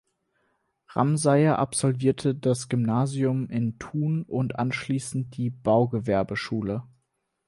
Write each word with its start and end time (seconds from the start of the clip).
Ramseyer 0.87 1.59
absolvierte 1.59 2.33
das 2.33 2.69
Gymnasium 2.69 3.47
in 3.51 3.77
Thun 3.77 4.23
und 4.23 4.55
anschliessend 4.57 5.37
die 5.37 5.51
Baugewerbeschule. 5.51 6.81